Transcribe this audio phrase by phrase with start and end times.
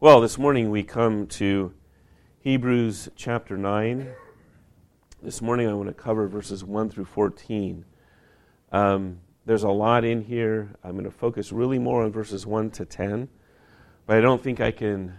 [0.00, 1.74] Well, this morning we come to
[2.38, 4.08] Hebrews chapter 9.
[5.20, 7.84] This morning I want to cover verses 1 through 14.
[8.70, 10.70] Um, there's a lot in here.
[10.84, 13.28] I'm going to focus really more on verses 1 to 10,
[14.06, 15.18] but I don't think I can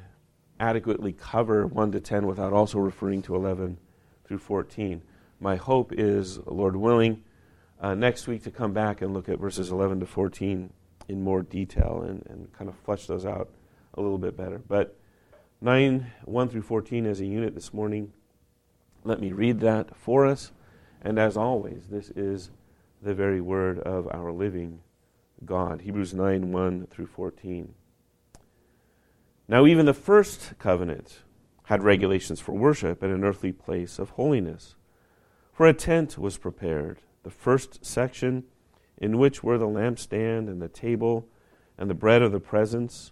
[0.61, 3.77] adequately cover 1 to 10 without also referring to 11
[4.23, 5.01] through 14.
[5.41, 7.25] My hope is, Lord willing,
[7.81, 10.71] uh, next week to come back and look at verses 11 to 14
[11.09, 13.49] in more detail and, and kind of flesh those out
[13.93, 14.61] a little bit better.
[14.67, 14.95] But
[15.61, 18.13] 9, 1 through 14 as a unit this morning,
[19.03, 20.51] let me read that for us.
[21.01, 22.51] And as always, this is
[23.01, 24.81] the very word of our living
[25.45, 25.81] God.
[25.81, 27.73] Hebrews 9, 1 through 14.
[29.47, 31.19] Now, even the first covenant
[31.63, 34.75] had regulations for worship at an earthly place of holiness.
[35.53, 38.45] For a tent was prepared, the first section,
[38.97, 41.27] in which were the lampstand and the table
[41.77, 43.11] and the bread of the presence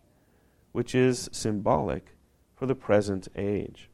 [0.71, 2.15] which is symbolic
[2.55, 3.89] for the present age.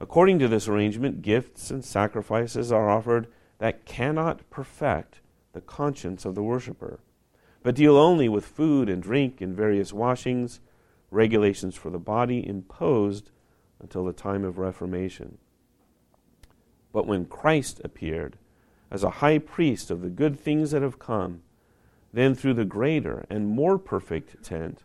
[0.00, 5.20] According to this arrangement, gifts and sacrifices are offered that cannot perfect
[5.52, 7.00] the conscience of the worshiper,
[7.62, 10.60] but deal only with food and drink and various washings,
[11.10, 13.30] regulations for the body imposed
[13.80, 15.38] until the time of Reformation.
[16.92, 18.36] But when Christ appeared
[18.90, 21.42] as a high priest of the good things that have come,
[22.12, 24.84] then through the greater and more perfect tent,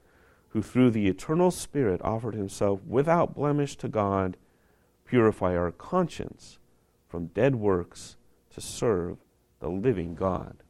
[0.51, 4.37] Who through the eternal Spirit offered himself without blemish to God,
[5.05, 6.59] purify our conscience
[7.07, 8.17] from dead works
[8.49, 9.17] to serve
[9.59, 10.63] the living God.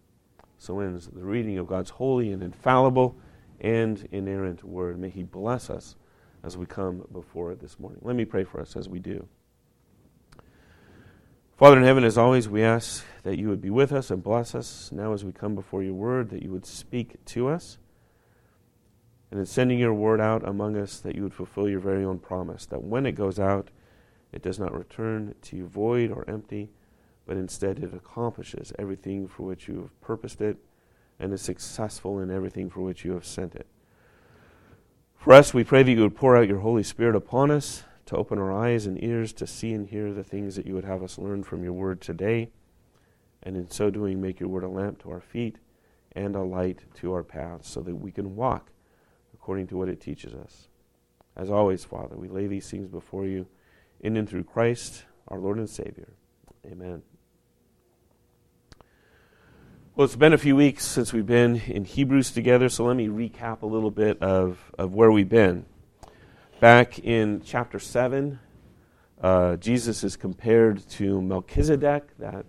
[0.57, 3.15] So ends the reading of God's holy and infallible
[3.59, 4.99] and inerrant word.
[4.99, 5.95] May He bless us
[6.43, 7.99] as we come before it this morning.
[8.03, 9.27] Let me pray for us as we do.
[11.57, 14.55] Father in heaven, as always, we ask that you would be with us and bless
[14.55, 17.77] us now as we come before your word, that you would speak to us
[19.31, 22.19] and in sending your word out among us, that you would fulfill your very own
[22.19, 23.71] promise, that when it goes out,
[24.33, 26.69] it does not return to you void or empty,
[27.25, 30.57] but instead it accomplishes everything for which you have purposed it
[31.17, 33.67] and is successful in everything for which you have sent it.
[35.15, 38.17] For us, we pray that you would pour out your Holy Spirit upon us to
[38.17, 41.03] open our eyes and ears to see and hear the things that you would have
[41.03, 42.49] us learn from your word today,
[43.43, 45.57] and in so doing, make your word a lamp to our feet
[46.13, 48.70] and a light to our paths so that we can walk
[49.41, 50.67] according to what it teaches us.
[51.35, 53.47] As always, Father, we lay these things before you
[53.99, 56.13] in and through Christ, our Lord and Savior.
[56.63, 57.01] Amen.
[59.95, 63.07] Well, it's been a few weeks since we've been in Hebrews together, so let me
[63.07, 65.65] recap a little bit of, of where we've been.
[66.59, 68.39] Back in chapter 7,
[69.23, 72.45] uh, Jesus is compared to Melchizedek, that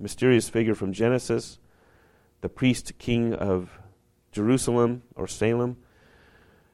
[0.00, 1.58] mysterious figure from Genesis,
[2.40, 3.78] the priest king of
[4.32, 5.76] Jerusalem or Salem.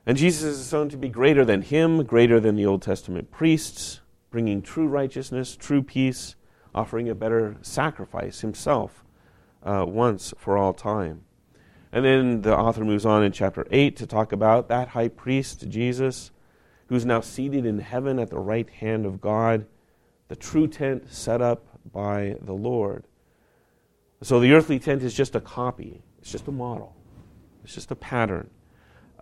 [0.07, 4.01] And Jesus is shown to be greater than him, greater than the Old Testament priests,
[4.31, 6.35] bringing true righteousness, true peace,
[6.75, 9.05] offering a better sacrifice himself
[9.63, 11.23] uh, once for all time.
[11.91, 15.69] And then the author moves on in chapter 8 to talk about that high priest,
[15.69, 16.33] Jesus,
[16.89, 19.65] who's now seated in heaven at the right hand of God,
[20.29, 23.05] the true tent set up by the Lord.
[24.21, 26.95] So the earthly tent is just a copy, it's just a model,
[27.63, 28.51] it's just a pattern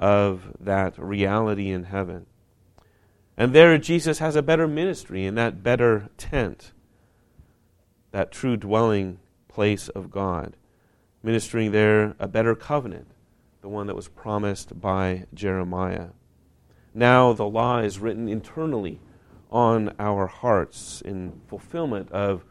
[0.02, 2.26] of that reality in heaven.
[3.36, 6.72] And there, Jesus has a better ministry in that better tent,
[8.10, 10.56] that true dwelling place of God,
[11.22, 13.12] ministering there a better covenant,
[13.60, 16.08] the one that was promised by Jeremiah.
[16.92, 18.98] Now the law is written internally
[19.52, 22.44] on our hearts in fulfillment of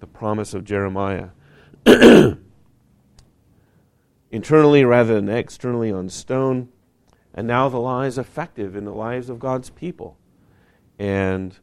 [0.00, 1.28] the promise of Jeremiah.
[4.30, 6.68] internally rather than externally on stone.
[7.38, 10.18] And now the law is effective in the lives of God's people.
[10.98, 11.56] And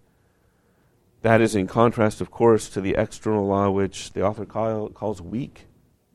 [1.22, 5.22] that is in contrast, of course, to the external law, which the author call, calls
[5.22, 5.68] weak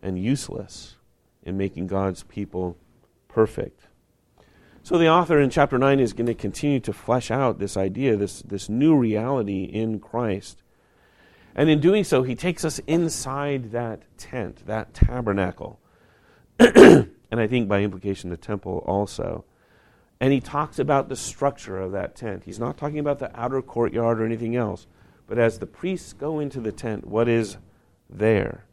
[0.02, 0.96] and useless
[1.42, 2.78] in making God's people
[3.28, 3.88] perfect.
[4.82, 8.16] So the author in chapter 9 is going to continue to flesh out this idea,
[8.16, 10.62] this, this new reality in Christ.
[11.54, 15.78] And in doing so, he takes us inside that tent, that tabernacle.
[16.58, 19.44] and I think by implication, the temple also.
[20.20, 22.44] And he talks about the structure of that tent.
[22.44, 24.86] He's not talking about the outer courtyard or anything else,
[25.26, 27.56] but as the priests go into the tent, what is
[28.08, 28.64] there?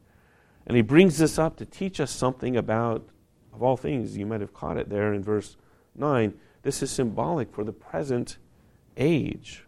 [0.66, 3.08] And he brings this up to teach us something about,
[3.54, 5.56] of all things, you might have caught it there in verse
[5.96, 6.34] 9.
[6.64, 8.38] This is symbolic for the present
[8.98, 9.64] age.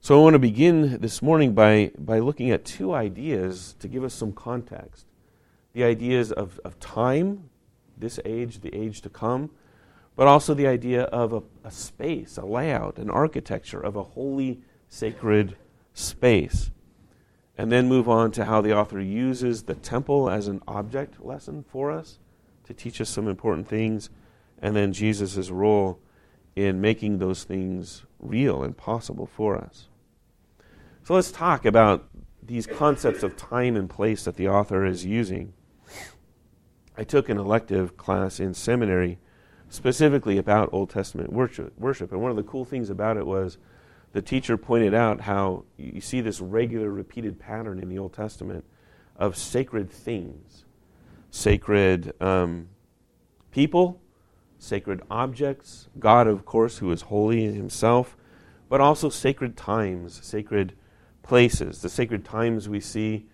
[0.00, 4.04] So I want to begin this morning by, by looking at two ideas to give
[4.04, 5.06] us some context.
[5.72, 7.50] The ideas of, of time,
[8.02, 9.50] this age, the age to come,
[10.14, 14.60] but also the idea of a, a space, a layout, an architecture of a holy,
[14.88, 15.56] sacred
[15.94, 16.70] space.
[17.56, 21.64] And then move on to how the author uses the temple as an object lesson
[21.66, 22.18] for us
[22.64, 24.10] to teach us some important things,
[24.60, 25.98] and then Jesus' role
[26.54, 29.88] in making those things real and possible for us.
[31.04, 32.08] So let's talk about
[32.42, 35.54] these concepts of time and place that the author is using.
[36.96, 39.18] I took an elective class in seminary
[39.68, 41.72] specifically about Old Testament worship.
[42.12, 43.56] And one of the cool things about it was
[44.12, 48.64] the teacher pointed out how you see this regular repeated pattern in the Old Testament
[49.16, 50.66] of sacred things,
[51.30, 52.68] sacred um,
[53.50, 54.00] people,
[54.58, 58.16] sacred objects, God, of course, who is holy in himself,
[58.68, 60.74] but also sacred times, sacred
[61.22, 63.26] places, the sacred times we see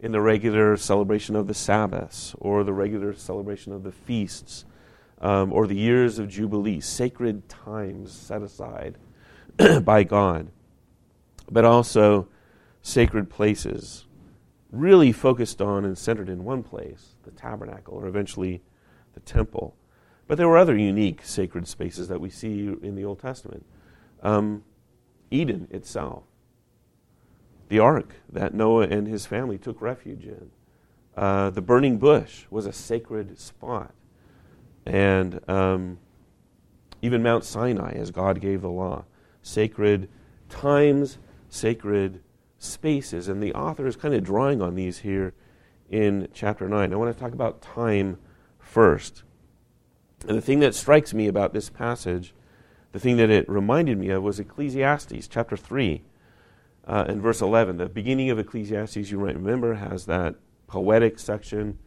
[0.00, 4.64] in the regular celebration of the Sabbaths or the regular celebration of the feasts
[5.20, 8.96] um, or the years of Jubilee, sacred times set aside
[9.82, 10.48] by God,
[11.50, 12.28] but also
[12.82, 14.06] sacred places,
[14.72, 18.62] really focused on and centered in one place, the tabernacle, or eventually
[19.12, 19.76] the temple.
[20.26, 23.66] But there were other unique sacred spaces that we see in the Old Testament.
[24.22, 24.64] Um,
[25.30, 26.24] Eden itself,
[27.70, 30.50] the ark that Noah and his family took refuge in.
[31.16, 33.94] Uh, the burning bush was a sacred spot.
[34.84, 35.98] And um,
[37.00, 39.04] even Mount Sinai, as God gave the law,
[39.42, 40.08] sacred
[40.48, 41.18] times,
[41.48, 42.20] sacred
[42.58, 43.28] spaces.
[43.28, 45.32] And the author is kind of drawing on these here
[45.88, 46.92] in chapter 9.
[46.92, 48.18] I want to talk about time
[48.58, 49.22] first.
[50.26, 52.34] And the thing that strikes me about this passage,
[52.90, 56.02] the thing that it reminded me of, was Ecclesiastes chapter 3
[56.86, 57.76] uh, in verse 11.
[57.76, 60.36] The beginning of Ecclesiastes, you might remember, has that
[60.66, 61.78] poetic section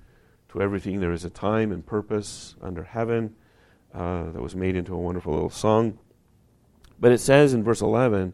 [0.49, 3.35] to everything there is a time and purpose under heaven
[3.93, 5.97] uh, that was made into a wonderful little song.
[6.99, 8.33] But it says in verse 11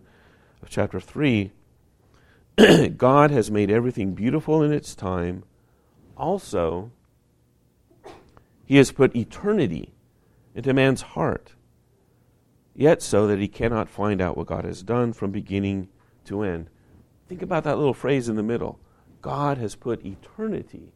[0.61, 1.51] of chapter 3
[2.97, 5.43] God has made everything beautiful in its time.
[6.17, 6.91] Also,
[8.65, 9.93] He has put eternity
[10.53, 11.53] into man's heart,
[12.75, 15.87] yet so that he cannot find out what God has done from beginning
[16.25, 16.69] to end.
[17.27, 18.79] Think about that little phrase in the middle.
[19.21, 20.93] God has put eternity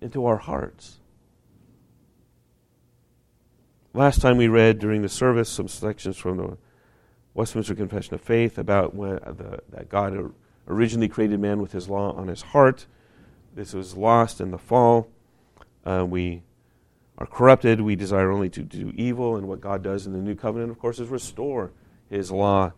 [0.00, 0.98] into our hearts.
[3.94, 6.56] Last time we read during the service some sections from the
[7.34, 10.32] Westminster Confession of Faith about when the, that God
[10.66, 12.86] originally created man with his law on his heart.
[13.54, 15.08] This was lost in the fall.
[15.84, 16.42] Uh, we
[17.18, 17.80] are corrupted.
[17.80, 19.36] We desire only to do evil.
[19.36, 21.72] And what God does in the new covenant, of course, is restore
[22.08, 22.72] his law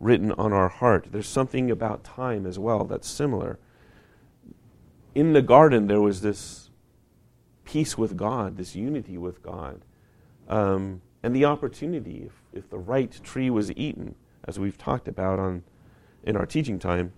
[0.00, 1.08] written on our heart.
[1.12, 3.58] There's something about time as well that's similar.
[5.14, 6.70] In the garden, there was this
[7.64, 9.82] peace with God, this unity with God,
[10.48, 14.14] um, and the opportunity, if, if the right tree was eaten,
[14.44, 15.62] as we've talked about on,
[16.24, 17.12] in our teaching time,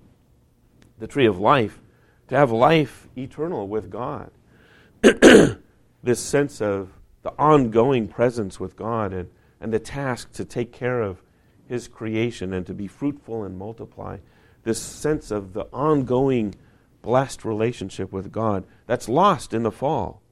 [0.98, 1.80] the tree of life,
[2.28, 4.30] to have life eternal with God.
[5.02, 6.90] this sense of
[7.22, 11.22] the ongoing presence with God and, and the task to take care of
[11.68, 14.18] his creation and to be fruitful and multiply.
[14.64, 16.54] This sense of the ongoing
[17.02, 20.22] blessed relationship with God that's lost in the fall.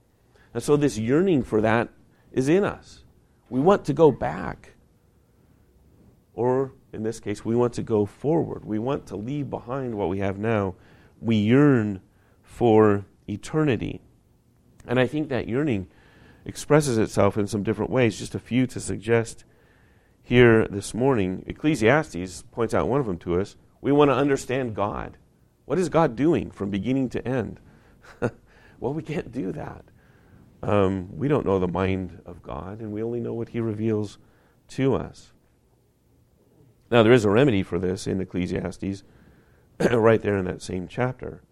[0.54, 1.88] And so this yearning for that
[2.32, 3.04] is in us.
[3.48, 4.74] We want to go back.
[6.34, 8.64] Or, in this case, we want to go forward.
[8.64, 10.76] We want to leave behind what we have now.
[11.20, 12.00] We yearn
[12.42, 14.00] for eternity.
[14.86, 15.88] And I think that yearning
[16.44, 19.44] expresses itself in some different ways, just a few to suggest
[20.30, 21.42] here this morning.
[21.48, 23.56] Ecclesiastes points out one of them to us.
[23.80, 25.18] We want to understand God.
[25.64, 27.58] What is God doing from beginning to end?
[28.78, 29.84] well, we can't do that.
[30.62, 34.18] Um, we don't know the mind of God, and we only know what He reveals
[34.68, 35.32] to us.
[36.92, 39.02] Now, there is a remedy for this in Ecclesiastes,
[39.90, 41.42] right there in that same chapter.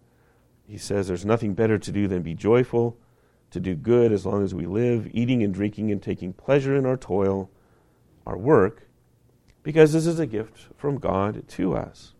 [0.65, 2.97] He says, There's nothing better to do than be joyful,
[3.51, 6.85] to do good as long as we live, eating and drinking and taking pleasure in
[6.85, 7.51] our toil,
[8.25, 8.87] our work,
[9.63, 12.13] because this is a gift from God to us.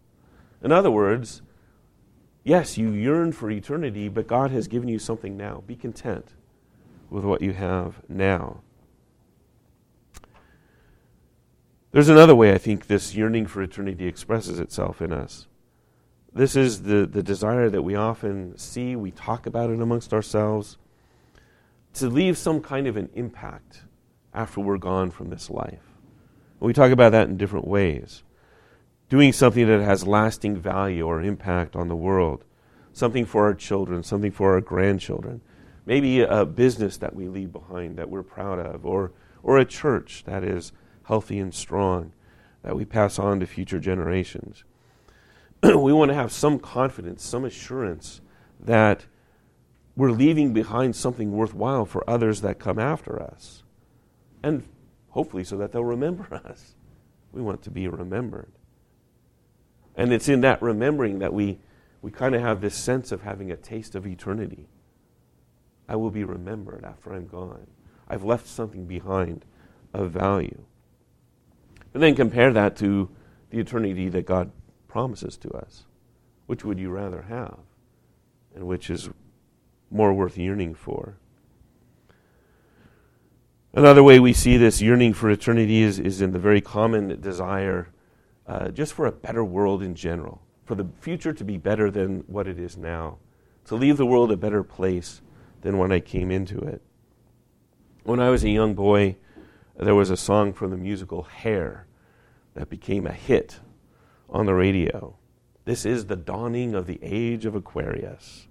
[0.62, 1.42] In other words,
[2.44, 5.64] yes, you yearn for eternity, but God has given you something now.
[5.66, 6.34] Be content
[7.10, 8.62] with what you have now.
[11.92, 15.48] There's another way I think this yearning for eternity expresses itself in us.
[16.32, 20.78] This is the, the desire that we often see, we talk about it amongst ourselves,
[21.96, 23.82] to leave some kind of an impact
[24.34, 25.89] after we're gone from this life.
[26.60, 28.24] We talk about that in different ways.
[29.10, 32.44] Doing something that has lasting value or impact on the world,
[32.94, 35.42] something for our children, something for our grandchildren,
[35.86, 39.12] maybe a business that we leave behind that we're proud of, or,
[39.42, 40.72] or a church that is
[41.04, 42.12] healthy and strong
[42.62, 44.64] that we pass on to future generations.
[45.64, 48.22] we want to have some confidence, some assurance
[48.60, 49.06] that
[49.96, 53.64] we're leaving behind something worthwhile for others that come after us.
[54.44, 54.64] And
[55.20, 56.76] hopefully, so that they'll remember us.
[57.34, 58.54] We want to be remembered.
[59.98, 61.60] And it's in that remembering that we,
[62.02, 64.70] we kind of have this sense of having a taste of eternity.
[65.90, 67.68] I will be remembered after I'm gone.
[68.08, 69.44] I've left something behind
[69.94, 70.64] of value.
[71.94, 73.10] And then compare that to
[73.50, 74.54] the eternity that God
[74.88, 75.84] promises to us.
[76.46, 77.60] Which would you rather have?
[78.56, 79.10] And which is
[79.92, 81.18] more worth yearning for?
[83.74, 87.90] Another way we see this yearning for eternity is, is in the very common desire
[88.48, 92.22] uh, just for a better world in general, for the future to be better than
[92.22, 93.20] what it is now,
[93.66, 95.22] to leave the world a better place
[95.62, 96.82] than when I came into it.
[98.04, 99.18] When I was a young boy,
[99.78, 101.86] there was a song from the musical Hair
[102.56, 103.60] that became a hit
[104.32, 105.16] on the radio.
[105.66, 108.48] This is the dawning of the age of Aquarius.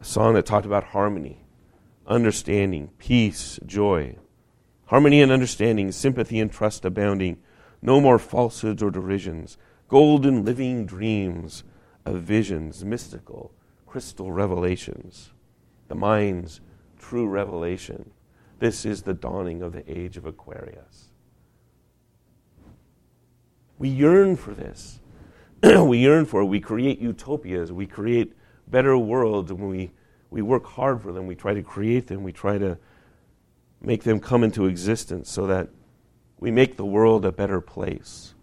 [0.00, 1.44] A song that talked about harmony,
[2.08, 4.16] understanding, peace, joy.
[4.86, 7.38] Harmony and understanding, sympathy and trust abounding.
[7.80, 9.58] No more falsehoods or derisions.
[9.86, 11.62] Golden living dreams
[12.04, 13.52] of visions, mystical,
[13.86, 15.30] crystal revelations,
[15.88, 16.60] the mind's
[16.98, 18.10] true revelation.
[18.58, 21.08] This is the dawning of the age of Aquarius.
[23.78, 25.00] We yearn for this.
[25.62, 26.46] we yearn for it.
[26.46, 27.70] We create utopias.
[27.70, 28.34] We create
[28.66, 29.52] better worlds.
[29.52, 29.92] when we,
[30.30, 31.26] we work hard for them.
[31.26, 32.22] We try to create them.
[32.22, 32.78] We try to
[33.80, 35.68] make them come into existence so that
[36.40, 38.34] we make the world a better place.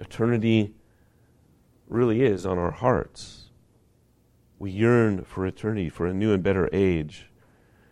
[0.00, 0.74] Eternity
[1.88, 3.50] really is on our hearts.
[4.58, 7.28] We yearn for eternity, for a new and better age.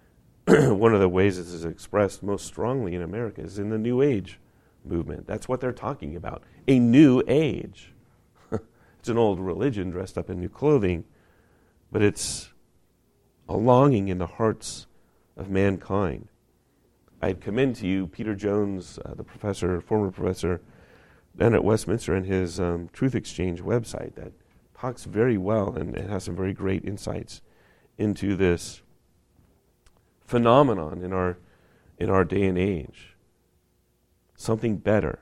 [0.46, 4.00] One of the ways this is expressed most strongly in America is in the New
[4.02, 4.40] Age
[4.84, 5.26] movement.
[5.26, 7.92] That's what they're talking about a new age.
[8.52, 11.04] it's an old religion dressed up in new clothing,
[11.90, 12.50] but it's
[13.48, 14.86] a longing in the hearts
[15.36, 16.28] of mankind.
[17.22, 20.60] I'd commend to you Peter Jones, uh, the professor, former professor
[21.36, 24.32] down at Westminster, and his um, Truth Exchange website that
[24.78, 27.42] talks very well and, and has some very great insights
[27.98, 28.82] into this
[30.24, 31.36] phenomenon in our
[31.98, 33.14] in our day and age.
[34.34, 35.18] Something better.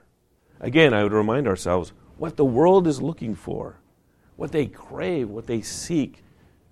[0.61, 3.81] Again, I would remind ourselves what the world is looking for,
[4.37, 6.23] what they crave, what they seek.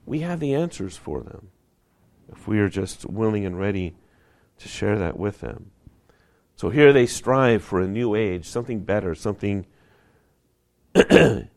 [0.07, 1.49] We have the answers for them
[2.33, 3.97] if we are just willing and ready
[4.59, 5.73] to share that with them.
[6.55, 9.67] So here they strive for a new age, something better, something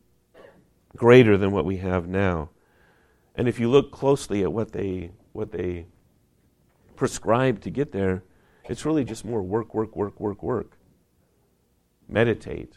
[0.96, 2.50] greater than what we have now.
[3.36, 5.86] And if you look closely at what they what they
[6.98, 8.24] prescribe to get there,
[8.68, 10.77] it's really just more work, work, work, work, work.
[12.10, 12.74] Meditate.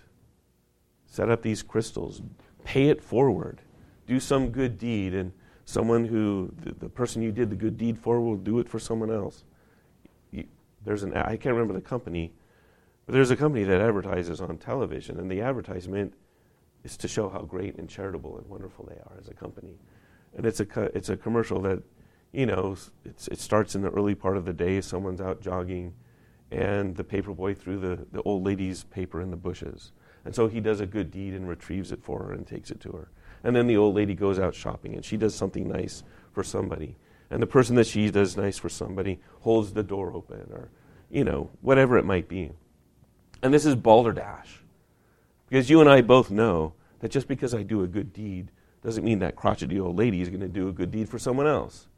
[1.06, 2.22] Set up these crystals.
[2.64, 3.62] Pay it forward.
[4.06, 5.32] Do some good deed, and
[5.72, 8.78] someone who the, the person you did the good deed for will do it for
[8.78, 9.44] someone else.
[10.30, 10.44] You,
[10.84, 12.32] there's an I can't remember the company,
[13.06, 16.14] but there's a company that advertises on television, and the advertisement
[16.84, 19.78] is to show how great and charitable and wonderful they are as a company.
[20.36, 21.82] And it's a, co- it's a commercial that
[22.32, 24.80] you know, it starts in the early part of the day.
[24.80, 25.92] Someone's out jogging,
[26.50, 29.92] and the paper boy threw the, the old lady's paper in the bushes.
[30.24, 32.80] And so he does a good deed and retrieves it for her and takes it
[32.80, 33.10] to her.
[33.44, 36.96] And then the old lady goes out shopping and she does something nice for somebody.
[37.30, 40.70] And the person that she does nice for somebody holds the door open or,
[41.10, 42.52] you know, whatever it might be.
[43.42, 44.62] And this is balderdash.
[45.48, 48.50] Because you and I both know that just because I do a good deed
[48.82, 51.46] doesn't mean that crotchety old lady is going to do a good deed for someone
[51.46, 51.88] else.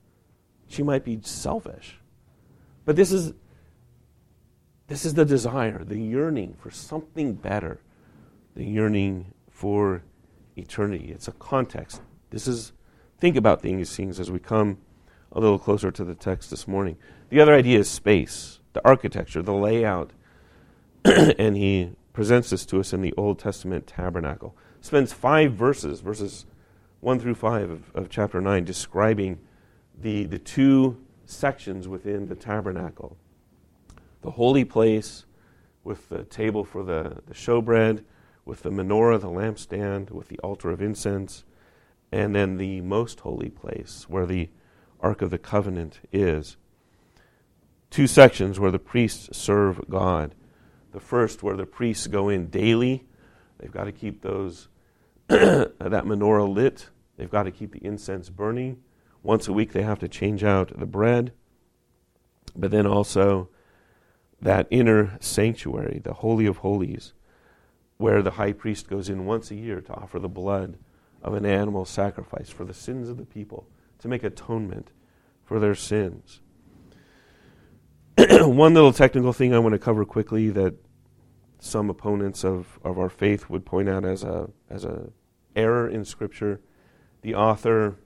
[0.69, 1.99] She might be selfish.
[2.85, 3.33] But this is
[4.87, 7.81] this is the desire, the yearning for something better,
[8.55, 10.03] the yearning for
[10.57, 11.11] eternity.
[11.13, 12.01] It's a context.
[12.31, 12.73] This is
[13.19, 14.79] think about these things as we come
[15.33, 16.97] a little closer to the text this morning.
[17.31, 20.11] The other idea is space, the architecture, the layout.
[21.05, 24.57] and he presents this to us in the Old Testament tabernacle.
[24.81, 26.47] Spends five verses, verses
[27.01, 29.39] 1 through 5 of, of chapter 9, describing
[30.01, 33.17] the, the two sections within the tabernacle
[34.25, 35.27] the holy place
[35.85, 38.03] with the table for the, the showbread,
[38.45, 41.45] with the menorah, the lampstand, with the altar of incense,
[42.13, 44.51] and then the most holy place where the
[45.01, 46.57] Ark of the Covenant is.
[47.91, 50.35] Two sections where the priests serve God.
[50.93, 53.05] The first, where the priests go in daily,
[53.59, 54.69] they've got to keep those
[55.29, 56.89] that menorah lit.
[57.17, 58.83] They've got to keep the incense burning.
[59.23, 61.33] Once a week, they have to change out the bread.
[62.57, 63.49] But then also
[64.41, 67.13] that inner sanctuary, the Holy of Holies,
[68.05, 70.77] where the high priest goes in once a year to offer the blood
[71.23, 73.67] of an animal sacrifice for the sins of the people,
[73.99, 74.93] to make atonement
[75.43, 76.43] for their sins.
[78.19, 80.75] One little technical thing I want to cover quickly that
[81.59, 85.09] some opponents of, of our faith would point out as a as a
[85.57, 86.61] error in Scripture.
[87.23, 87.97] The author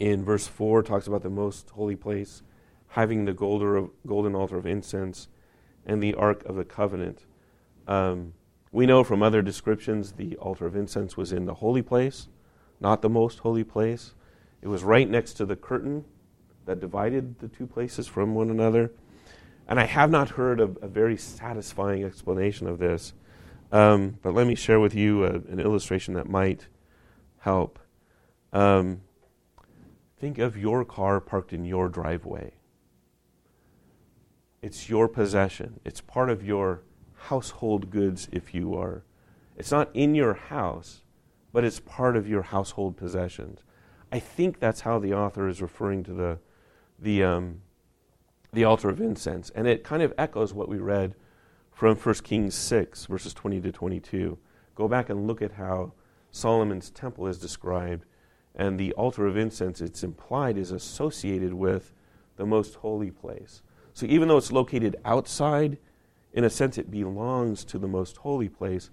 [0.00, 2.42] in verse 4 talks about the most holy place
[2.88, 5.28] having the golden altar of incense
[5.86, 7.24] and the Ark of the Covenant.
[7.86, 8.32] Um,
[8.76, 12.28] we know from other descriptions the altar of incense was in the holy place,
[12.78, 14.12] not the most holy place.
[14.60, 16.04] It was right next to the curtain
[16.66, 18.92] that divided the two places from one another.
[19.66, 23.14] And I have not heard of a very satisfying explanation of this.
[23.72, 26.66] Um, but let me share with you a, an illustration that might
[27.38, 27.78] help.
[28.52, 29.00] Um,
[30.18, 32.52] Think of your car parked in your driveway.
[34.60, 36.82] It's your possession, it's part of your
[37.28, 39.04] household goods, if you are.
[39.56, 41.02] It's not in your house,
[41.52, 43.60] but it's part of your household possessions.
[44.12, 46.38] I think that's how the author is referring to the,
[46.98, 47.62] the, um,
[48.52, 49.50] the altar of incense.
[49.50, 51.14] And it kind of echoes what we read
[51.72, 54.38] from 1 Kings 6, verses 20 to 22.
[54.74, 55.92] Go back and look at how
[56.30, 58.04] Solomon's temple is described
[58.54, 61.92] and the altar of incense, it's implied, is associated with
[62.36, 63.62] the most holy place.
[63.92, 65.78] So even though it's located outside,
[66.36, 68.90] in a sense, it belongs to the most holy place.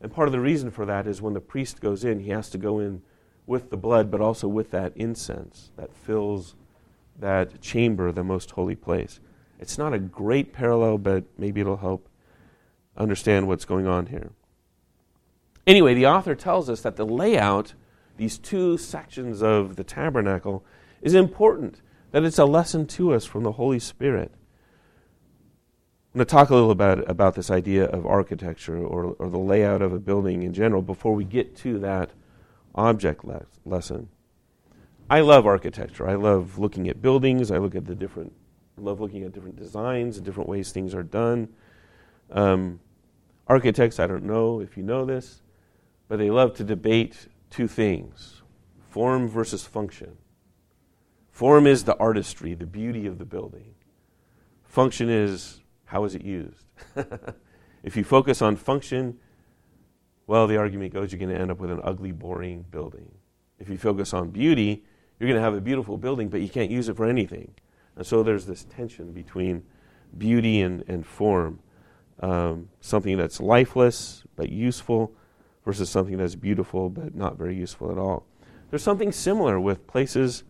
[0.00, 2.50] And part of the reason for that is when the priest goes in, he has
[2.50, 3.02] to go in
[3.46, 6.56] with the blood, but also with that incense that fills
[7.18, 9.20] that chamber, the most holy place.
[9.60, 12.08] It's not a great parallel, but maybe it'll help
[12.96, 14.32] understand what's going on here.
[15.66, 17.74] Anyway, the author tells us that the layout
[18.16, 20.64] these two sections of the tabernacle
[21.02, 21.80] is important,
[22.12, 24.32] that it's a lesson to us from the Holy Spirit.
[26.16, 29.36] I'm going to talk a little bit about this idea of architecture or, or the
[29.36, 32.08] layout of a building in general before we get to that
[32.74, 34.08] object le- lesson.
[35.10, 36.08] I love architecture.
[36.08, 37.50] I love looking at buildings.
[37.50, 38.32] I look at the different,
[38.78, 41.50] love looking at different designs and different ways things are done.
[42.30, 42.80] Um,
[43.46, 45.42] architects, I don't know if you know this,
[46.08, 48.40] but they love to debate two things
[48.88, 50.16] form versus function.
[51.30, 53.74] Form is the artistry, the beauty of the building.
[54.64, 56.64] Function is how is it used?
[57.82, 59.18] if you focus on function,
[60.26, 63.10] well, the argument goes you're going to end up with an ugly, boring building.
[63.58, 64.84] If you focus on beauty,
[65.18, 67.54] you're going to have a beautiful building, but you can't use it for anything.
[67.96, 69.62] And so there's this tension between
[70.18, 71.60] beauty and, and form.
[72.20, 75.14] Um, something that's lifeless but useful,
[75.66, 78.24] versus something that's beautiful but not very useful at all.
[78.70, 80.44] There's something similar with places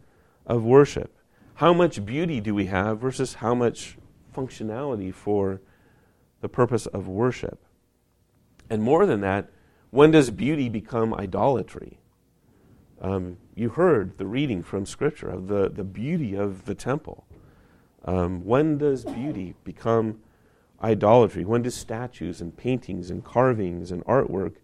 [0.47, 1.17] of worship.
[1.55, 3.97] How much beauty do we have versus how much
[4.37, 5.61] functionality for
[6.41, 7.65] the purpose of worship?
[8.69, 9.49] And more than that,
[9.91, 11.99] when does beauty become idolatry?
[13.01, 17.27] Um, you heard the reading from Scripture of the, the beauty of the temple.
[18.05, 20.21] Um, when does beauty become
[20.83, 21.45] idolatry?
[21.45, 24.57] When do statues and paintings and carvings and artwork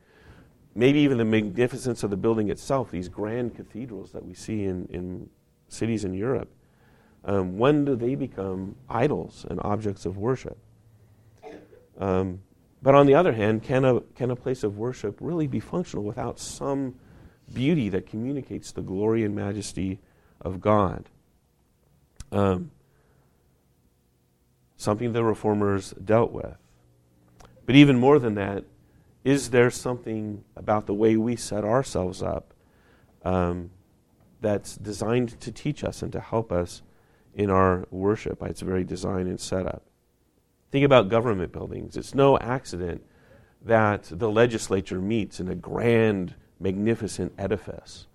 [0.75, 4.87] maybe even the magnificence of the building itself, these grand cathedrals that we see in,
[4.91, 5.29] in
[5.69, 6.51] cities in Europe.
[7.25, 10.59] Um, when do they become idols and objects of worship?
[11.99, 12.41] Um,
[12.83, 16.05] but on the other hand, can a, can a place of worship really be functional
[16.05, 16.97] without some
[17.53, 20.01] beauty that communicates the glory and majesty
[20.41, 21.09] of God?
[22.33, 22.73] Um,
[24.77, 26.57] something the reformers dealt with.
[27.67, 28.65] But even more than that,
[29.25, 32.53] is there something about the way we set ourselves up
[33.25, 33.71] um,
[34.41, 36.83] that's designed to teach us and to help us
[37.35, 39.85] in our worship by its very design and setup?
[40.71, 41.97] Think about government buildings.
[41.97, 43.05] It's no accident
[43.65, 48.07] that the legislature meets in a grand, magnificent edifice,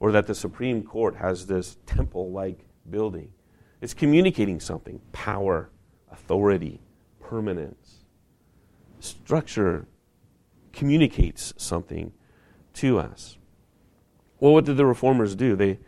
[0.00, 3.32] or that the Supreme Court has this temple like building.
[3.80, 5.70] It's communicating something power,
[6.10, 6.80] authority,
[7.20, 8.04] permanence.
[9.00, 9.86] Structure
[10.72, 12.12] communicates something
[12.74, 13.38] to us.
[14.38, 15.56] Well, what did the reformers do?
[15.56, 15.78] They,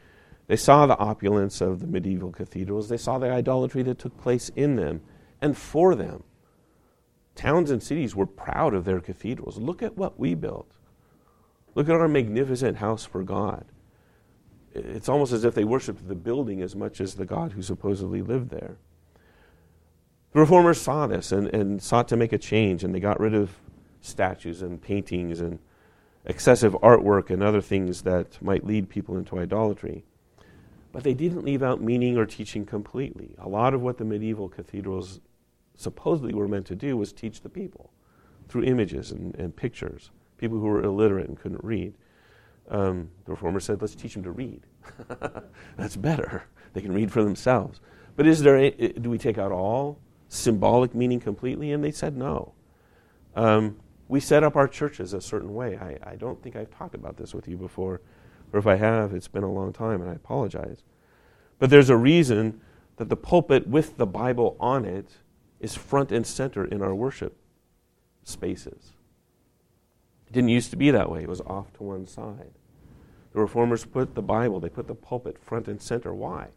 [0.49, 4.51] they saw the opulence of the medieval cathedrals, they saw the idolatry that took place
[4.57, 5.03] in them
[5.41, 6.25] and for them.
[7.35, 9.59] Towns and cities were proud of their cathedrals.
[9.59, 10.73] Look at what we built.
[11.75, 13.67] Look at our magnificent house for God.
[14.75, 18.23] It's almost as if they worshiped the building as much as the God who supposedly
[18.23, 18.79] lived there.
[20.33, 23.35] The reformers saw this and, and sought to make a change, and they got rid
[23.35, 23.61] of
[24.01, 25.59] statues and paintings and
[26.25, 30.05] excessive artwork and other things that might lead people into idolatry.
[30.99, 33.37] But they didn't leave out meaning or teaching completely.
[33.39, 35.21] A lot of what the medieval cathedrals
[35.77, 37.93] supposedly were meant to do was teach the people
[38.49, 41.95] through images and, and pictures, people who were illiterate and couldn't read.
[42.69, 44.63] Um, the reformers said, let's teach them to read.
[45.77, 46.43] That's better.
[46.73, 47.79] They can read for themselves.
[48.17, 51.71] But is there a, do we take out all symbolic meaning completely?
[51.71, 52.55] And they said no.
[53.37, 53.77] Um,
[54.09, 55.79] we set up our churches a certain way.
[55.79, 58.01] I, I don't think I've talked about this with you before,
[58.53, 60.83] or if I have, it's been a long time, and I apologize.
[61.59, 62.61] But there's a reason
[62.97, 65.09] that the pulpit with the Bible on it
[65.61, 67.37] is front and center in our worship
[68.25, 68.93] spaces.
[70.27, 72.53] It didn't used to be that way, it was off to one side.
[73.33, 76.15] The reformers put the Bible, they put the pulpit front and center.
[76.15, 76.49] Why?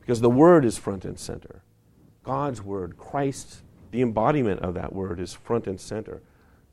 [0.00, 1.62] Because the Word is front and center.
[2.24, 6.22] God's Word, Christ, the embodiment of that Word, is front and center.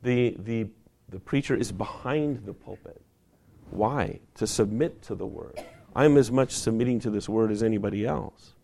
[0.02, 0.68] The, the,
[1.08, 3.00] the preacher is behind the pulpit.
[3.70, 4.20] Why?
[4.36, 5.62] To submit to the Word.
[5.94, 8.54] I'm as much submitting to this Word as anybody else.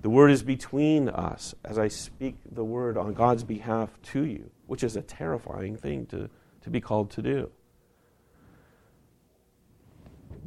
[0.00, 4.50] The word is between us as I speak the word on God's behalf to you,
[4.66, 6.30] which is a terrifying thing to,
[6.62, 7.50] to be called to do.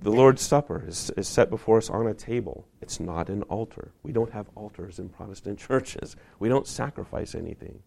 [0.02, 2.66] The Lord's Supper is, is set before us on a table.
[2.82, 3.92] It's not an altar.
[4.04, 6.16] We don't have altars in Protestant churches.
[6.40, 7.84] We don't sacrifice anything.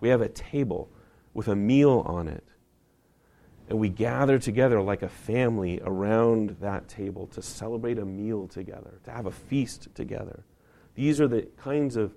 [0.00, 0.88] We have a table
[1.34, 2.44] with a meal on it.
[3.68, 9.00] And we gather together like a family around that table to celebrate a meal together,
[9.04, 10.44] to have a feast together.
[10.94, 12.14] These are the kinds of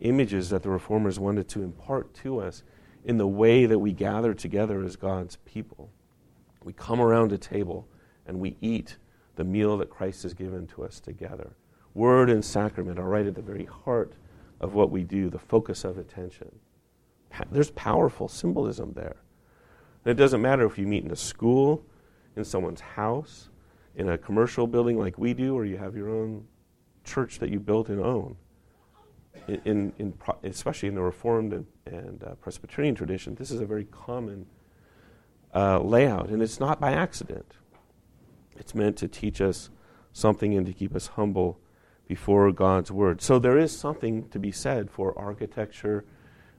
[0.00, 2.62] images that the reformers wanted to impart to us
[3.04, 5.90] in the way that we gather together as God's people.
[6.62, 7.88] We come around a table
[8.26, 8.96] and we eat
[9.34, 11.56] the meal that Christ has given to us together.
[11.94, 14.14] Word and sacrament are right at the very heart
[14.60, 16.50] of what we do, the focus of attention.
[17.50, 19.16] There's powerful symbolism there.
[20.04, 21.84] And it doesn't matter if you meet in a school,
[22.36, 23.48] in someone's house,
[23.94, 26.46] in a commercial building like we do, or you have your own
[27.04, 28.36] church that you built and own.
[29.48, 33.66] In, in, in especially in the Reformed and, and uh, Presbyterian tradition, this is a
[33.66, 34.46] very common
[35.54, 37.54] uh, layout, and it's not by accident.
[38.56, 39.70] It's meant to teach us
[40.12, 41.58] something and to keep us humble
[42.06, 43.20] before God's Word.
[43.22, 46.04] So there is something to be said for architecture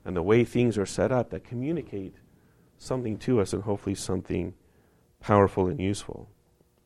[0.04, 2.16] and the way things are set up that communicate
[2.84, 4.54] something to us and hopefully something
[5.20, 6.28] powerful and useful.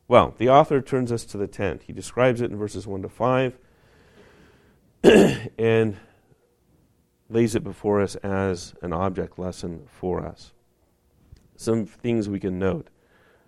[0.07, 1.83] Well, the author turns us to the tent.
[1.85, 3.57] He describes it in verses 1 to 5
[5.57, 5.97] and
[7.29, 10.53] lays it before us as an object lesson for us.
[11.55, 12.89] Some things we can note.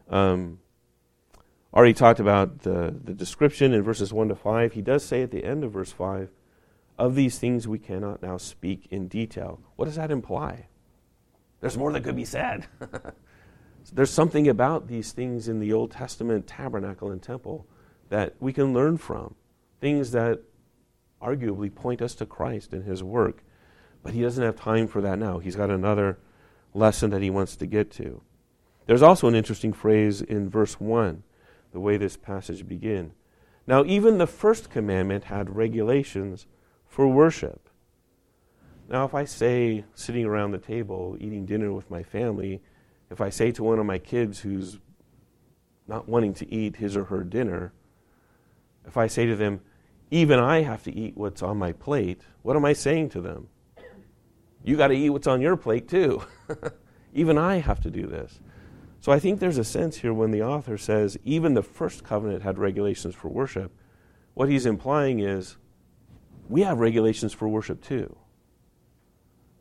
[0.09, 0.59] Um,
[1.73, 4.73] already talked about the, the description in verses 1 to 5.
[4.73, 6.29] He does say at the end of verse 5,
[6.99, 9.59] of these things we cannot now speak in detail.
[9.75, 10.67] What does that imply?
[11.62, 12.67] There's more that could be said.
[13.93, 17.67] There's something about these things in the Old Testament tabernacle and temple
[18.10, 19.36] that we can learn from.
[19.80, 20.41] Things that
[21.21, 23.43] arguably point us to Christ and his work.
[24.04, 25.39] But he doesn't have time for that now.
[25.39, 26.17] He's got another
[26.74, 28.21] lesson that he wants to get to.
[28.88, 31.24] There's also an interesting phrase in verse 1,
[31.71, 33.13] the way this passage begins.
[33.67, 36.47] Now, even the first commandment had regulations
[36.88, 37.69] for worship.
[38.91, 42.62] Now, if I say, sitting around the table eating dinner with my family,
[43.10, 44.80] if I say to one of my kids who's
[45.88, 47.71] not wanting to eat his or her dinner,
[48.86, 49.62] if I say to them,
[50.12, 53.47] even I have to eat what's on my plate, what am I saying to them?
[54.62, 56.23] You got to eat what's on your plate too.
[57.13, 58.41] even I have to do this.
[58.99, 62.43] So I think there's a sense here when the author says even the first covenant
[62.43, 63.71] had regulations for worship,
[64.34, 65.56] what he's implying is
[66.49, 68.17] we have regulations for worship too.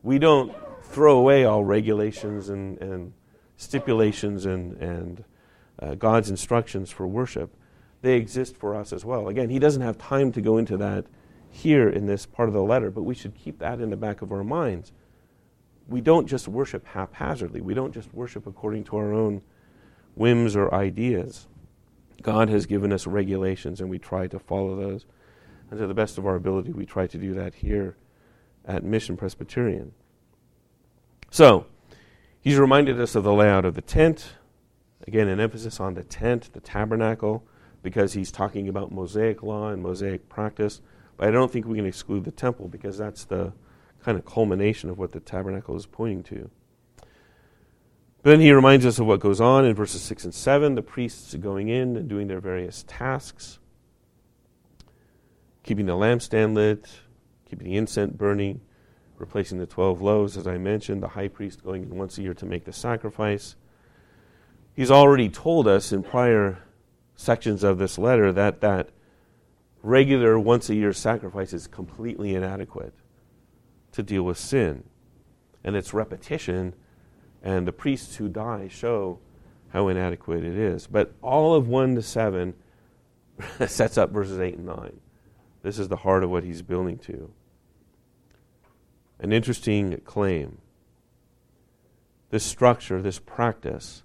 [0.03, 3.13] We don't throw away all regulations and, and
[3.57, 5.25] stipulations and, and
[5.79, 7.55] uh, God's instructions for worship.
[8.03, 9.29] They exist for us as well.
[9.29, 11.05] Again, he doesn't have time to go into that
[11.51, 14.23] here in this part of the letter, but we should keep that in the back
[14.23, 14.93] of our minds.
[15.87, 19.43] We don't just worship haphazardly, we don't just worship according to our own
[20.15, 21.49] whims or ideas.
[22.23, 25.07] God has given us regulations, and we try to follow those.
[25.71, 27.97] And to the best of our ability, we try to do that here
[28.65, 29.93] at Mission Presbyterian.
[31.31, 31.67] So,
[32.41, 34.33] he's reminded us of the layout of the tent.
[35.07, 37.45] Again, an emphasis on the tent, the tabernacle,
[37.83, 40.81] because he's talking about Mosaic law and Mosaic practice.
[41.17, 43.53] But I don't think we can exclude the temple because that's the
[44.03, 46.51] kind of culmination of what the tabernacle is pointing to.
[48.23, 50.83] But then he reminds us of what goes on in verses 6 and 7 the
[50.83, 53.59] priests going in and doing their various tasks,
[55.63, 56.87] keeping the lampstand lit,
[57.51, 58.61] keeping the incense burning,
[59.19, 62.35] replacing the 12 loaves, as I mentioned, the high priest going in once a year
[62.35, 63.57] to make the sacrifice.
[64.75, 66.63] He's already told us in prior
[67.17, 68.91] sections of this letter that that
[69.83, 72.95] regular once a year sacrifice is completely inadequate
[73.93, 74.85] to deal with sin.
[75.63, 76.75] And its repetition
[77.43, 79.19] and the priests who die show
[79.71, 80.87] how inadequate it is.
[80.87, 82.55] But all of 1 to 7
[83.67, 85.01] sets up verses 8 and 9.
[85.63, 87.31] This is the heart of what he's building to.
[89.21, 90.59] An interesting claim.
[92.31, 94.03] This structure, this practice,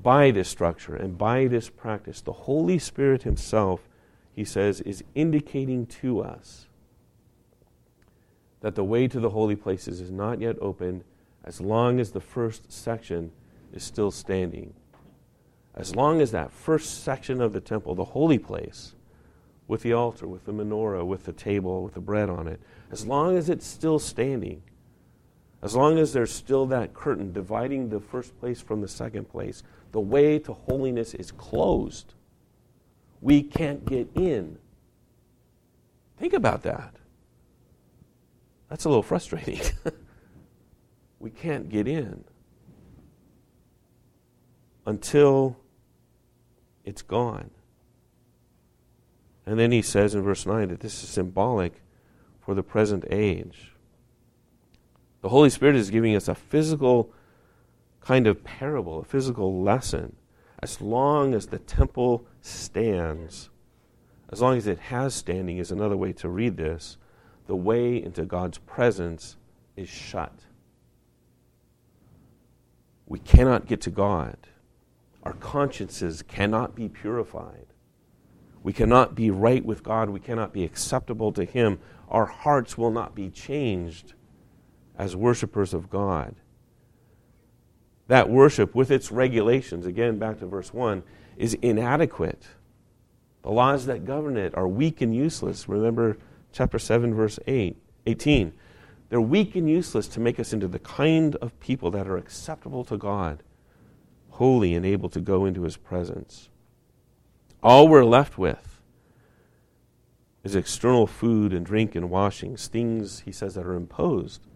[0.00, 3.88] by this structure and by this practice, the Holy Spirit Himself,
[4.34, 6.66] he says, is indicating to us
[8.60, 11.04] that the way to the holy places is not yet opened
[11.44, 13.30] as long as the first section
[13.72, 14.72] is still standing.
[15.74, 18.94] As long as that first section of the temple, the holy place,
[19.66, 23.06] with the altar, with the menorah, with the table, with the bread on it, as
[23.06, 24.62] long as it's still standing,
[25.62, 29.62] as long as there's still that curtain dividing the first place from the second place,
[29.92, 32.14] the way to holiness is closed.
[33.22, 34.58] We can't get in.
[36.18, 36.94] Think about that.
[38.68, 39.60] That's a little frustrating.
[41.18, 42.24] we can't get in
[44.84, 45.56] until
[46.84, 47.50] it's gone.
[49.46, 51.82] And then he says in verse 9 that this is symbolic
[52.40, 53.72] for the present age.
[55.20, 57.12] The Holy Spirit is giving us a physical
[58.00, 60.16] kind of parable, a physical lesson.
[60.60, 63.50] As long as the temple stands,
[64.30, 66.96] as long as it has standing, is another way to read this,
[67.46, 69.36] the way into God's presence
[69.76, 70.32] is shut.
[73.06, 74.36] We cannot get to God.
[75.22, 77.66] Our consciences cannot be purified.
[78.64, 80.08] We cannot be right with God.
[80.08, 81.78] We cannot be acceptable to Him.
[82.08, 84.14] Our hearts will not be changed
[84.96, 86.34] as worshipers of God.
[88.08, 91.02] That worship, with its regulations, again back to verse 1,
[91.36, 92.42] is inadequate.
[93.42, 95.68] The laws that govern it are weak and useless.
[95.68, 96.16] Remember
[96.50, 98.52] chapter 7, verse 8, 18.
[99.10, 102.84] They're weak and useless to make us into the kind of people that are acceptable
[102.84, 103.42] to God,
[104.30, 106.48] holy and able to go into His presence.
[107.64, 108.82] All we're left with
[110.44, 114.46] is external food and drink and washings, things, he says, that are imposed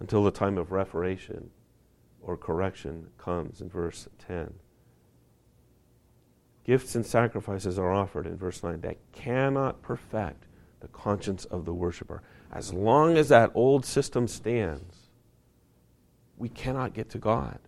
[0.00, 1.50] until the time of reformation
[2.22, 4.54] or correction comes in verse 10.
[6.64, 10.46] Gifts and sacrifices are offered in verse 9 that cannot perfect
[10.80, 12.22] the conscience of the worshiper.
[12.50, 15.10] As long as that old system stands,
[16.38, 17.58] we cannot get to God.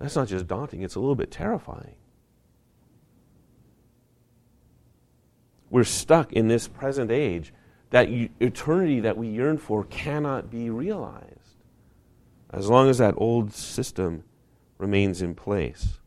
[0.00, 1.94] That's not just daunting, it's a little bit terrifying.
[5.70, 7.52] We're stuck in this present age.
[7.90, 8.08] That
[8.40, 11.40] eternity that we yearn for cannot be realized
[12.52, 14.24] as long as that old system
[14.78, 15.98] remains in place.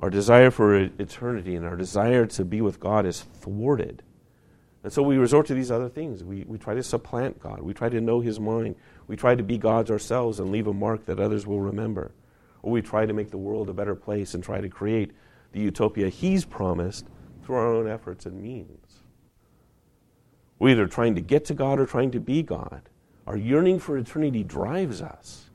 [0.00, 4.02] Our desire for eternity and our desire to be with God is thwarted.
[4.82, 6.22] And so we resort to these other things.
[6.22, 7.62] We, we try to supplant God.
[7.62, 8.76] We try to know His mind.
[9.06, 12.12] We try to be gods ourselves and leave a mark that others will remember.
[12.62, 15.12] Or we try to make the world a better place and try to create
[15.54, 17.06] the utopia He's promised
[17.44, 18.98] through our own efforts and means.
[20.58, 22.82] We're either trying to get to God or trying to be God.
[23.26, 25.50] Our yearning for eternity drives us.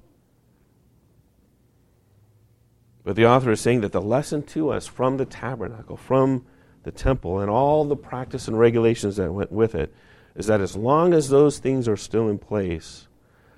[3.03, 6.45] But the author is saying that the lesson to us from the tabernacle, from
[6.83, 9.93] the temple and all the practice and regulations that went with it
[10.35, 13.07] is that as long as those things are still in place,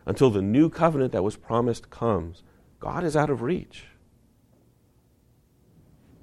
[0.07, 2.41] until the new covenant that was promised comes,
[2.79, 3.85] God is out of reach.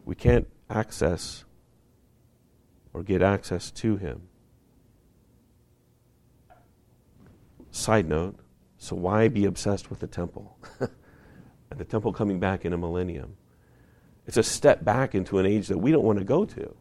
[0.08, 1.44] We can't access
[2.94, 4.22] or get access to Him.
[7.70, 8.36] Side note
[8.78, 10.56] so why be obsessed with the temple?
[10.80, 10.88] and
[11.78, 13.36] the temple coming back in a millennium.
[14.26, 16.74] It's a step back into an age that we don't want to go to.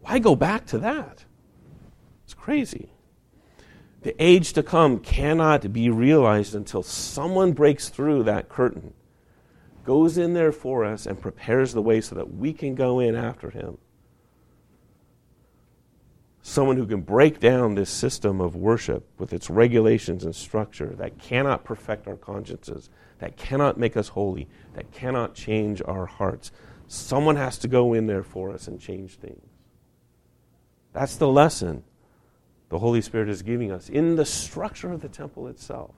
[0.00, 1.24] Why go back to that?
[2.24, 2.90] It's crazy.
[4.02, 8.92] The age to come cannot be realized until someone breaks through that curtain,
[9.84, 13.14] goes in there for us, and prepares the way so that we can go in
[13.14, 13.78] after him.
[16.42, 21.18] Someone who can break down this system of worship with its regulations and structure that
[21.18, 22.88] cannot perfect our consciences,
[23.18, 26.50] that cannot make us holy, that cannot change our hearts.
[26.88, 29.46] Someone has to go in there for us and change things.
[30.92, 31.84] That's the lesson
[32.70, 35.94] the Holy Spirit is giving us in the structure of the temple itself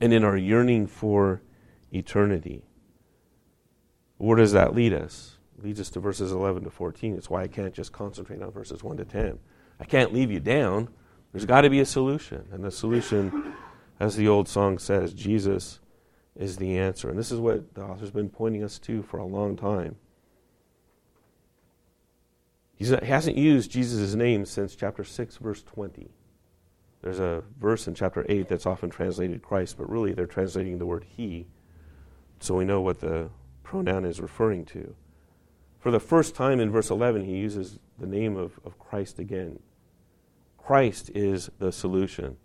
[0.00, 1.40] and in our yearning for
[1.94, 2.64] eternity.
[4.18, 5.38] Where does that lead us?
[5.58, 7.16] It leads us to verses 11 to 14.
[7.16, 9.38] It's why I can't just concentrate on verses 1 to 10.
[9.80, 10.88] I can't leave you down.
[11.32, 12.46] There's got to be a solution.
[12.52, 13.54] And the solution,
[14.00, 15.80] as the old song says, Jesus
[16.36, 17.08] is the answer.
[17.08, 19.96] And this is what the author's been pointing us to for a long time.
[22.74, 26.10] He's, he hasn't used Jesus' name since chapter 6, verse 20.
[27.02, 30.86] There's a verse in chapter 8 that's often translated Christ, but really they're translating the
[30.86, 31.46] word He,
[32.40, 33.30] so we know what the
[33.62, 34.94] pronoun is referring to.
[35.78, 39.60] For the first time in verse 11, he uses the name of, of Christ again.
[40.56, 42.38] Christ is the solution.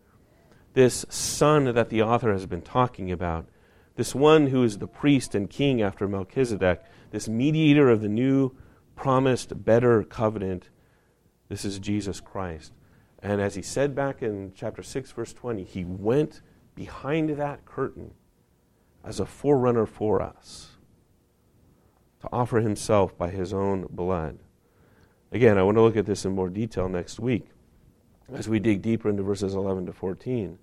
[0.73, 3.47] This Son that the author has been talking about,
[3.95, 8.55] this one who is the priest and king after Melchizedek, this mediator of the new
[8.95, 10.69] promised better covenant.
[11.47, 12.73] This is Jesus Christ.
[13.21, 16.41] And as he said back in chapter 6, verse 20, he went
[16.75, 18.13] behind that curtain
[19.03, 20.77] as a forerunner for us
[22.21, 24.39] to offer himself by his own blood.
[25.31, 27.45] Again, I want to look at this in more detail next week
[28.33, 30.57] as we dig deeper into verses 11 to 14.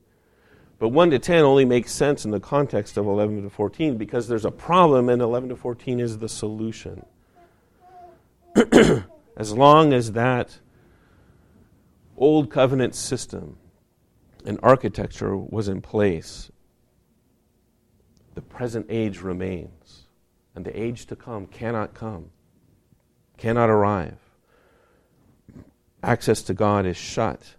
[0.78, 4.28] But 1 to 10 only makes sense in the context of 11 to 14 because
[4.28, 7.06] there's a problem, and 11 to 14 is the solution.
[9.36, 10.58] as long as that
[12.16, 13.56] old covenant system
[14.44, 16.50] and architecture was in place,
[18.36, 20.04] the present age remains.
[20.54, 22.30] And the age to come cannot come,
[23.36, 24.18] cannot arrive.
[26.02, 27.56] Access to God is shut.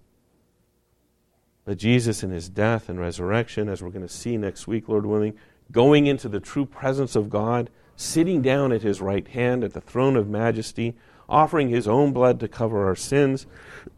[1.66, 5.06] But Jesus, in his death and resurrection, as we're going to see next week, Lord
[5.06, 5.36] willing,
[5.72, 9.82] going into the true presence of God, sitting down at his right hand at the
[9.82, 10.96] throne of majesty,
[11.28, 13.46] offering his own blood to cover our sins,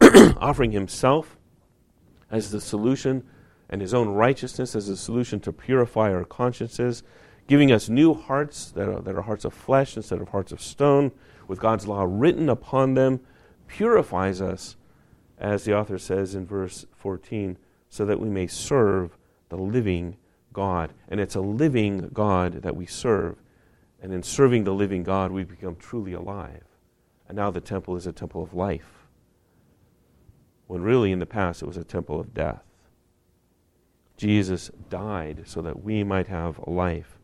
[0.38, 1.36] offering himself
[2.30, 3.24] as the solution
[3.70, 7.04] and his own righteousness as a solution to purify our consciences,
[7.46, 10.60] giving us new hearts that are, that are hearts of flesh instead of hearts of
[10.60, 11.12] stone,
[11.46, 13.20] with God's law written upon them,
[13.68, 14.76] purifies us,
[15.38, 17.56] as the author says in verse 14,
[17.88, 19.16] so that we may serve
[19.48, 20.16] the living
[20.52, 20.92] God.
[21.08, 23.36] And it's a living God that we serve.
[24.02, 26.64] And in serving the living God, we become truly alive.
[27.28, 29.06] And now the temple is a temple of life.
[30.66, 32.64] When really in the past it was a temple of death.
[34.20, 37.18] Jesus died so that we might have life.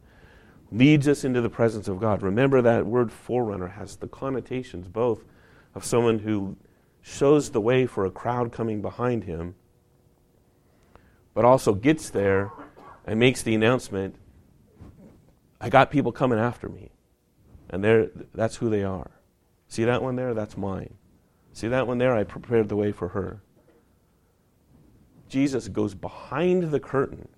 [0.73, 2.23] Leads us into the presence of God.
[2.23, 5.23] Remember that word forerunner has the connotations both
[5.75, 6.57] of someone who
[7.03, 9.57] shows the way for a crowd coming behind him,
[11.35, 12.51] but also gets there
[13.05, 14.17] and makes the announcement
[15.61, 16.93] I got people coming after me.
[17.69, 19.11] And that's who they are.
[19.69, 20.33] See that one there?
[20.33, 20.95] That's mine.
[21.53, 22.17] See that one there?
[22.17, 23.43] I prepared the way for her.
[25.29, 27.29] Jesus goes behind the curtain.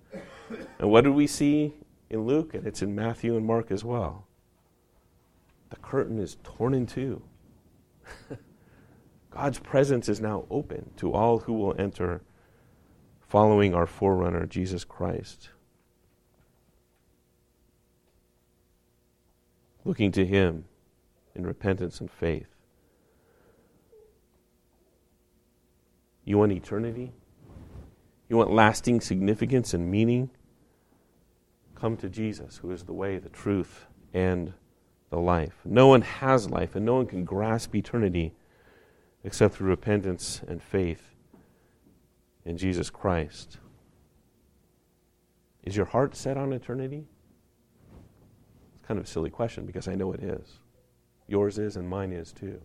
[0.79, 1.73] And what do we see
[2.09, 2.53] in Luke?
[2.53, 4.25] And it's in Matthew and Mark as well.
[5.69, 7.21] The curtain is torn in two.
[9.31, 12.21] God's presence is now open to all who will enter
[13.21, 15.49] following our forerunner, Jesus Christ.
[19.89, 20.65] looking to Him
[21.33, 22.47] in repentance and faith.
[26.25, 27.11] You want eternity?
[28.29, 30.29] You want lasting significance and meaning?
[31.75, 34.53] Come to Jesus, who is the way, the truth, and
[35.09, 35.55] the life.
[35.65, 38.33] No one has life, and no one can grasp eternity
[39.23, 41.15] except through repentance and faith
[42.45, 43.57] in Jesus Christ.
[45.63, 47.05] Is your heart set on eternity?
[48.75, 50.59] It's kind of a silly question because I know it is.
[51.27, 52.61] Yours is, and mine is too.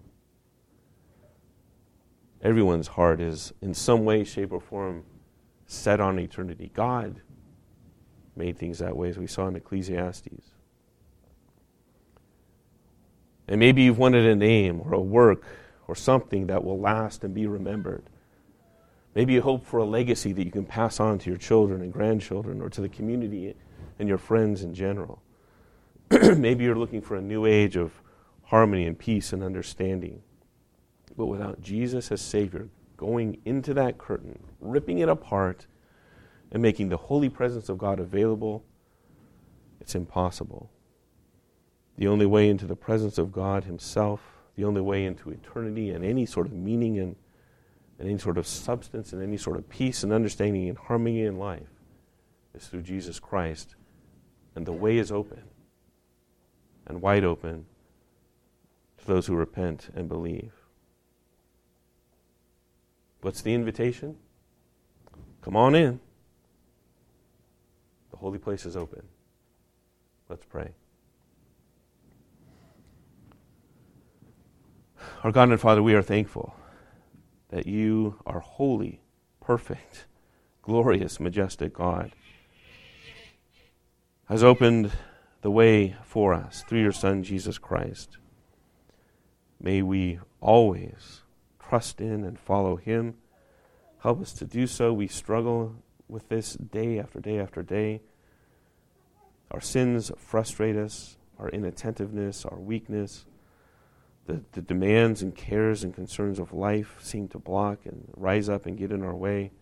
[2.43, 5.05] Everyone's heart is, in some way, shape, or form,
[5.67, 6.71] set on eternity.
[6.75, 7.21] God
[8.37, 10.55] made things that way, as we saw in Ecclesiastes.
[13.47, 15.45] And maybe you've wanted a name or a work
[15.87, 18.05] or something that will last and be remembered.
[19.15, 21.93] Maybe you hope for a legacy that you can pass on to your children and
[21.93, 23.55] grandchildren or to the community
[23.99, 25.23] and your friends in general.
[26.11, 27.93] Maybe you're looking for a new age of
[28.45, 30.23] harmony and peace and understanding.
[31.17, 32.69] But without Jesus as Savior,
[33.05, 35.67] going into that curtain, ripping it apart,
[36.51, 38.65] and making the holy presence of God available,
[39.79, 40.71] it's impossible.
[41.99, 44.23] The only way into the presence of God Himself,
[44.57, 47.15] the only way into eternity and any sort of meaning and,
[47.99, 51.39] and any sort of substance and any sort of peace and understanding and harmony in
[51.39, 51.69] life
[52.55, 53.75] is through Jesus Christ.
[54.55, 55.43] And the way is open
[56.87, 57.67] and wide open
[58.97, 60.53] to those who repent and believe.
[63.25, 64.19] What's the invitation?
[65.41, 65.99] Come on in.
[68.11, 69.03] The holy place is open.
[70.29, 70.73] Let's pray.
[75.23, 76.55] Our God and Father, we are thankful
[77.49, 79.01] that you are holy,
[79.41, 80.05] perfect,
[80.61, 82.13] glorious, majestic God.
[84.29, 84.93] Has opened
[85.41, 88.19] the way for us through your Son, Jesus Christ.
[89.59, 91.23] May we always
[91.69, 93.15] trust in and follow him.
[94.03, 94.93] Help us to do so.
[94.93, 95.77] We struggle
[96.09, 98.03] with this day after day after day.
[99.51, 103.25] Our sins frustrate us, our inattentiveness, our weakness
[104.27, 108.67] the, the demands and cares and concerns of life seem to block and rise up
[108.67, 109.53] and get in our way.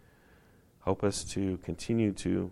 [0.84, 2.50] Help us to continue to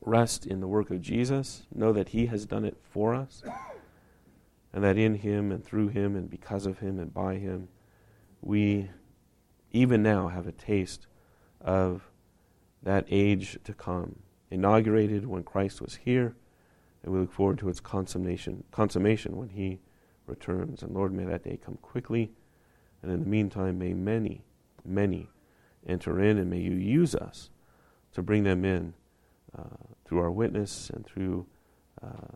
[0.00, 3.42] rest in the work of Jesus, know that He has done it for us,
[4.72, 7.68] and that in Him and through Him and because of Him and by Him,
[8.40, 8.90] we
[9.72, 11.06] even now have a taste
[11.60, 12.10] of
[12.82, 14.20] that age to come,
[14.50, 16.36] inaugurated when Christ was here,
[17.02, 19.80] and we look forward to its consummation, consummation when He
[20.26, 20.82] returns.
[20.82, 22.32] And Lord, may that day come quickly.
[23.02, 24.44] And in the meantime, may many,
[24.84, 25.28] many
[25.86, 27.50] enter in, and may you use us
[28.12, 28.94] to bring them in
[29.56, 29.62] uh,
[30.04, 31.46] through our witness and through
[32.02, 32.34] uh,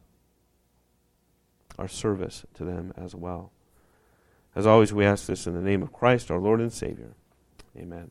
[1.78, 3.52] our service to them as well.
[4.54, 7.14] As always, we ask this in the name of Christ, our Lord and Savior.
[7.76, 8.10] Amen.